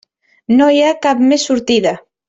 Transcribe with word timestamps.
No 0.61 0.69
hi 0.77 0.81
ha 0.87 0.95
cap 1.05 1.23
més 1.29 1.47
sortida. 1.51 1.99